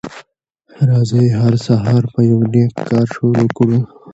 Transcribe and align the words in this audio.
راځی 0.89 1.25
هر 1.39 1.53
سهار 1.65 2.03
په 2.13 2.19
یو 2.29 2.39
نیک 2.53 2.71
کار 2.87 3.05
شروع 3.13 3.47
کړو 3.57 3.79